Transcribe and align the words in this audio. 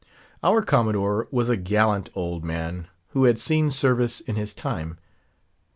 Our 0.43 0.63
Commodore 0.63 1.27
was 1.29 1.47
a 1.47 1.55
gallant 1.55 2.09
old 2.15 2.43
man, 2.43 2.87
who 3.09 3.25
had 3.25 3.37
seen 3.37 3.69
service 3.69 4.19
in 4.19 4.35
his 4.35 4.51
time. 4.51 4.97